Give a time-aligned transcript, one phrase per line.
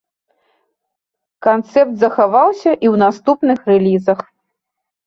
[1.47, 4.19] Канцэпт захаваўся і ў наступных рэлізах.